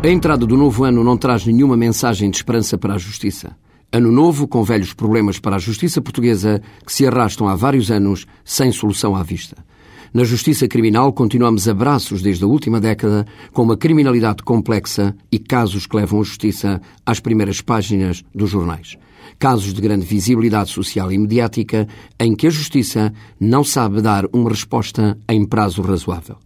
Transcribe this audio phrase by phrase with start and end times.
[0.00, 3.56] A entrada do novo ano não traz nenhuma mensagem de esperança para a justiça.
[3.90, 8.24] Ano novo com velhos problemas para a justiça portuguesa que se arrastam há vários anos
[8.44, 9.56] sem solução à vista.
[10.14, 15.38] Na justiça criminal continuamos a braços desde a última década com uma criminalidade complexa e
[15.38, 18.96] casos que levam a justiça às primeiras páginas dos jornais.
[19.36, 21.88] Casos de grande visibilidade social e mediática
[22.20, 26.36] em que a justiça não sabe dar uma resposta em prazo razoável.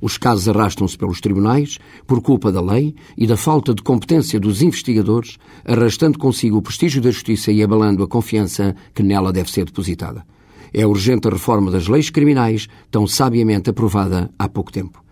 [0.00, 4.62] Os casos arrastam-se pelos tribunais por culpa da lei e da falta de competência dos
[4.62, 9.64] investigadores, arrastando consigo o prestígio da justiça e abalando a confiança que nela deve ser
[9.64, 10.24] depositada.
[10.72, 15.02] É urgente a reforma das leis criminais, tão sabiamente aprovada há pouco tempo.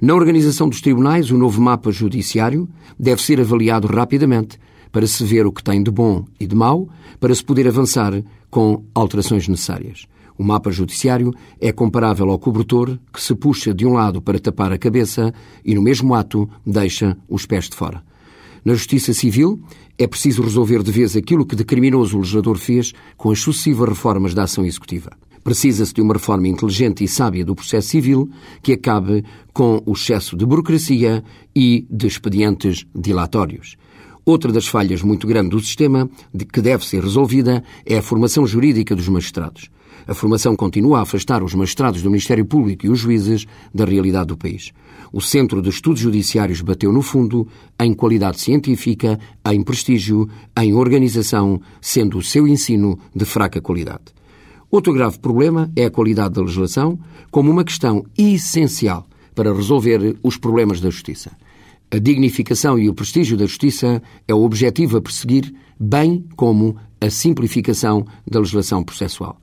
[0.00, 2.66] Na organização dos tribunais, o novo mapa judiciário
[2.98, 4.58] deve ser avaliado rapidamente
[4.90, 6.88] para se ver o que tem de bom e de mau,
[7.20, 10.06] para se poder avançar com alterações necessárias.
[10.40, 14.72] O mapa judiciário é comparável ao cobertor que se puxa de um lado para tapar
[14.72, 18.02] a cabeça e, no mesmo ato, deixa os pés de fora.
[18.64, 19.60] Na justiça civil,
[19.98, 23.86] é preciso resolver de vez aquilo que de criminoso o legislador fez com as sucessivas
[23.86, 25.10] reformas da ação executiva.
[25.44, 28.30] Precisa-se de uma reforma inteligente e sábia do processo civil
[28.62, 31.22] que acabe com o excesso de burocracia
[31.54, 33.76] e de expedientes dilatórios.
[34.24, 38.46] Outra das falhas muito grande do sistema, de que deve ser resolvida, é a formação
[38.46, 39.68] jurídica dos magistrados.
[40.06, 44.28] A formação continua a afastar os magistrados do Ministério Público e os juízes da realidade
[44.28, 44.72] do país.
[45.12, 47.46] O Centro de Estudos Judiciários bateu no fundo
[47.78, 54.04] em qualidade científica, em prestígio, em organização, sendo o seu ensino de fraca qualidade.
[54.70, 56.98] Outro grave problema é a qualidade da legislação,
[57.30, 61.32] como uma questão essencial para resolver os problemas da justiça.
[61.90, 67.10] A dignificação e o prestígio da justiça é o objetivo a perseguir, bem como a
[67.10, 69.40] simplificação da legislação processual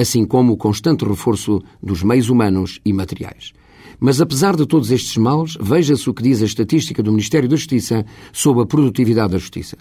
[0.00, 3.52] assim como o constante reforço dos meios humanos e materiais.
[3.98, 7.56] Mas apesar de todos estes males, veja-se o que diz a estatística do Ministério da
[7.56, 9.76] Justiça sobre a produtividade da justiça.